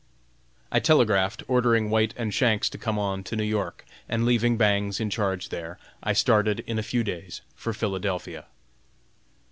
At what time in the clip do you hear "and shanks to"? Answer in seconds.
2.17-2.79